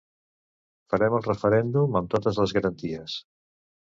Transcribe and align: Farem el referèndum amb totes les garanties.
Farem 0.93 1.17
el 1.17 1.25
referèndum 1.27 1.99
amb 2.01 2.09
totes 2.15 2.39
les 2.43 2.57
garanties. 2.59 3.19